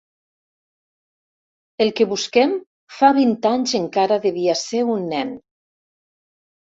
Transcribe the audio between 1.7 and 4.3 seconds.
El que busquem fa vint anys encara